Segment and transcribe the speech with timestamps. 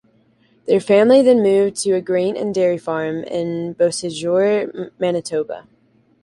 [0.65, 5.67] Their family then moved to a grain and dairy farm in Beausejour, Manitoba.